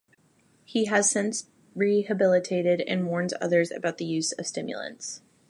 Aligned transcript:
He 0.65 0.85
has 0.85 1.11
since 1.11 1.45
rehabilitated 1.75 2.81
and 2.87 3.05
warns 3.07 3.35
others 3.39 3.69
about 3.69 3.99
the 3.99 4.05
use 4.05 4.31
of 4.31 4.47
stimulants. 4.47 5.21